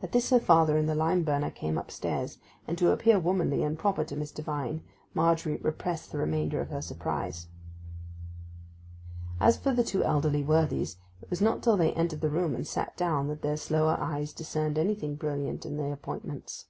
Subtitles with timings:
[0.00, 3.64] At this moment her father and the lime burner came upstairs; and to appear womanly
[3.64, 4.44] and proper to Mr.
[4.44, 7.48] Vine, Margery repressed the remainder of her surprise.
[9.40, 12.64] As for the two elderly worthies, it was not till they entered the room and
[12.64, 16.66] sat down that their slower eyes discerned anything brilliant in the appointments.